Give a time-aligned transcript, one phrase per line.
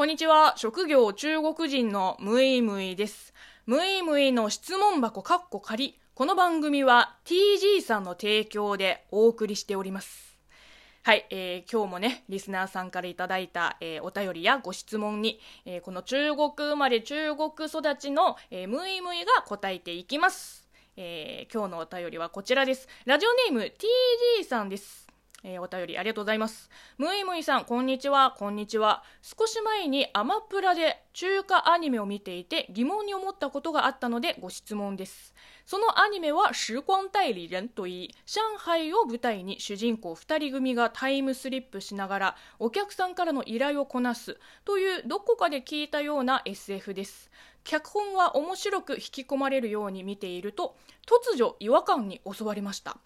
[0.00, 0.54] こんにちは。
[0.56, 3.34] 職業中国人のムイムイです。
[3.66, 6.00] ムイムイの質問箱カッコ仮。
[6.14, 10.38] この番組は TG さんの提供でお送りしております。
[11.02, 20.66] はい、えー、今日もね、リスナーさんからいただいた、えー、お便りやご質問に、えー、この中国生まれ中国育ちの、えー、ムイムイが答えていきます。
[20.96, 22.88] えー、今日のお便りはこちらです。
[23.04, 23.60] ラジオネーム
[24.40, 25.09] TG さんです。
[25.42, 26.70] えー、お便りありがとうございます。
[26.98, 29.02] むいむいさん、こんにちは、こんにちは。
[29.22, 35.34] 少し前にアマプラで中華アニメを見ていて疑問に思ったことがあったのでご質問です。
[35.64, 47.30] そのアニメは時光代理人といい、上海を舞台に主人公2人組がタイムスリップしながらお客さんからの依頼をこなすというどこかで聞いたような SF です。
[47.64, 50.76] 脚本は面白く引き込まれるように見ていると
[51.06, 52.98] 突如違和感に襲われました。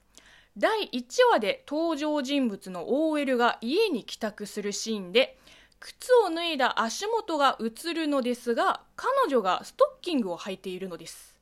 [0.56, 5.36] 第1話で登場人物の OL が家に帰宅するシーンで
[5.80, 11.34] 靴を脱いだ足元が映るのですが彼女がストッキングを履いているのです。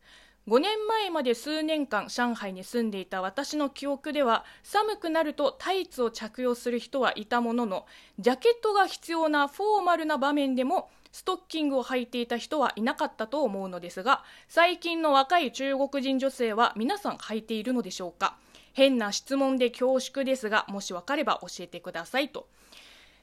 [0.49, 7.87] 5年前まで数年間上海に住んでいた私の記憶では寒くなるとタイツを着用する人はいたものの
[8.19, 18.37] ジャケットが必要なフォーマルな場面でもストッキングを履いていた人はいなかったと思うのですが最近の若い中国人女性は皆さん履いているのでしょうか？
[18.73, 22.49] 変な質問で恐縮ですが、もしわかれば教えてくださいと。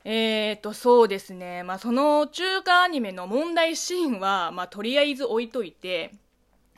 [0.05, 1.63] えーと、そうですね。
[1.63, 6.11] まあ、その中華アニメの問題シーンは、まあ、とりあえず置いといて、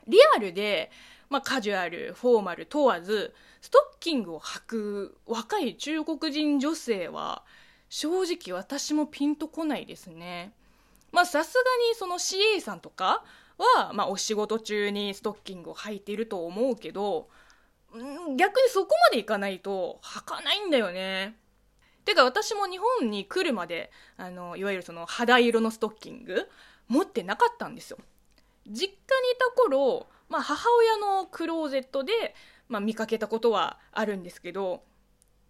[0.08, 0.90] リアルで、
[1.30, 7.44] まあ、カジュアル、フォーマル問わず、ストッキングを履く若い中国人女性は、
[7.88, 10.52] 正直私もピンとこないですね。
[11.12, 13.22] まあ、さすがにその CA さんとか
[13.76, 17.28] は、まあ、お仕事中にストッキングを履いていると思うけど、
[18.36, 21.36] 逆にそこまでいかないと履かないんだよね。
[22.04, 26.48] てか私も日本に来るまで、あの、いわゆるその肌色のストッキング
[26.88, 27.98] 持ってなかったんですよ。
[28.66, 28.94] 実家にい
[29.38, 32.12] た頃、まあ母親のクローゼットで、
[32.68, 34.82] まあ見かけたことはあるんですけど、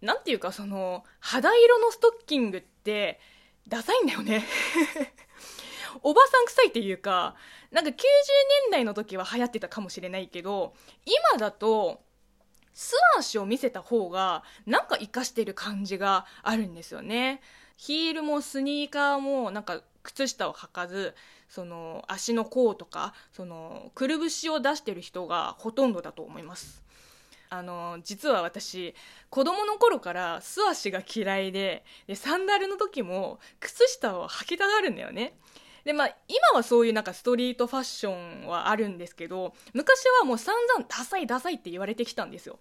[0.01, 3.19] なんていうかその、肌色のストッキングって、
[3.67, 4.45] ダサいんだよね
[6.03, 7.35] おばさん臭いっていうか、
[7.71, 10.73] なんか90年代の時は流行ってたかもしれないけど、
[11.05, 12.03] 今だと、
[12.73, 17.41] 素足を見せた方がなんか活かしてる感じがあるんですよね。
[17.77, 21.15] ヒールもスニーカーもなんか靴下を履かず
[21.49, 26.83] その足の甲とかそのくるぶしを出してる人がほとんどだと思います。
[27.49, 28.95] あの実は私
[29.29, 35.35] 子供の頃から素足が嫌いででサンダルの時も靴下を履きたがるんだよね。
[35.83, 42.59] で、まあ、今はそういうなんかストリートファッションはあるんですけど、昔はもう散々ダサいダサいって言われてきたんですよ。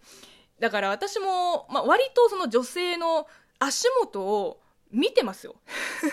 [0.59, 3.27] だから私も、まあ、割とその女性の
[3.59, 5.57] 足元を見てますよ。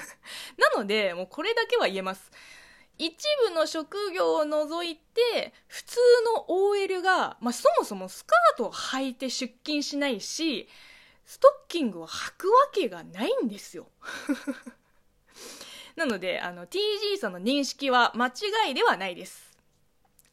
[0.57, 2.31] なので、もうこれだけは言えます。
[2.97, 3.15] 一
[3.47, 5.97] 部の職業を除いて、普通
[6.35, 10.67] の OL が、まあ、そもそもスカートを履いて出勤しないし、
[11.25, 13.87] ストッキングを履くわけがないんですよ。
[15.95, 19.49] なので、あの、TG さんの認識は間違いではないです。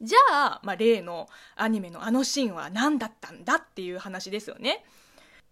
[0.00, 4.84] じゃあ、まあ、例のアニメのあのシーンは何だったんだっていう話ですよね。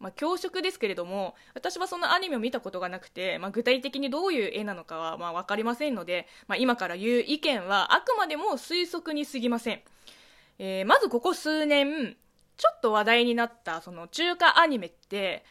[0.00, 9.80] まあ、恐縮ですけれども、私はそのアニメを見たことがなくて、まあ、具体的にどういう絵なのかはまあ分かりませんので、まあ、今から言う意見はあくまでも推測に過ぎません。
[10.58, 12.16] えー、まずここ数年、
[12.56, 15.44] ちょっと話題になったその中華アニメって、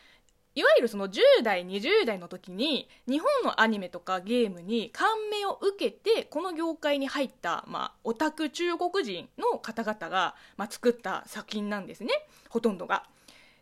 [0.56, 12.09] いわゆるその10代20代の時に日本のアニメとかゲームに感銘を受けてこの業界に入った、まあ、オタク中国人の方々が、まあ、作った作品なんですね。
[12.50, 13.03] ほとんどが。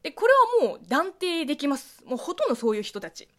[0.03, 2.03] でこれはもう断定できます。
[2.05, 3.29] もうほとんどそういう人たち。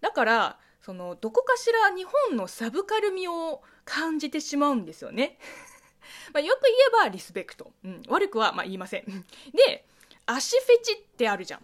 [0.00, 5.38] だからそのどこかしら日本のサブカル味を感じてしまうんですよね。
[6.32, 6.72] まあよく言
[7.02, 9.04] えばリスペクト、うん、悪くはまあ言いません。
[9.52, 9.84] で
[10.24, 11.60] 足フェチってあるじゃん。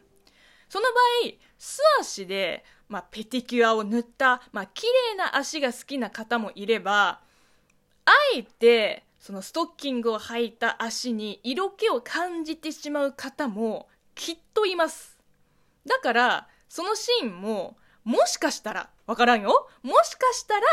[0.68, 7.20] その場合、素足で、まあ、ペティキュアを塗った、まあ、綺麗な足が好きな方もいれば、
[8.04, 15.18] あえて、そのストッキングを履いた足に色気を感じてしまう方もきっといます。
[15.86, 20.66] だから、そのシーンも、もしかしたら、わからんよもしかしたら、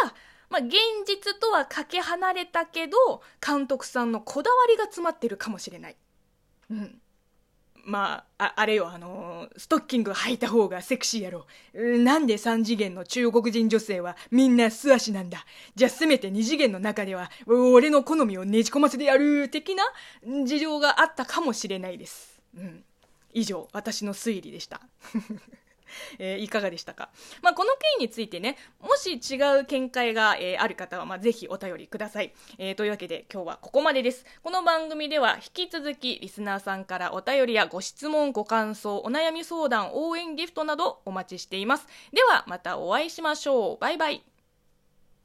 [0.49, 0.75] まあ、現
[1.05, 2.97] 実とはかけ離れたけど、
[3.45, 5.97] 監督さんのこだわりが詰まってるかもしれない。
[6.69, 7.01] うん。
[7.85, 11.45] まあ、ああれよ、あの、ストッキング履いた方がセクシーやろ。
[11.73, 15.45] なんで3次元の中国人女性はみんな素足なんだ。
[15.75, 19.83] じゃあせめて2次元の中では、俺の好みをねじ込ませてやる、的な
[20.45, 22.41] 事情があったかもしれないです。
[22.57, 22.83] うん。
[23.33, 24.81] 以上、私の推理でした。
[26.19, 27.09] えーいかがでしたか、
[27.41, 34.25] まあ、この件についてねもし違う見解が、えーある方は、まあ、ぜひお便りください、えーというわけで今日はここまでです。
[34.43, 41.87] この番組では引き続きリスナーさんからお便りやご質問ご感想お悩み相談応援ギフトなどお待ちしています。
[42.13, 43.77] ではまたお会いしましょう。
[43.79, 44.34] バイバイ。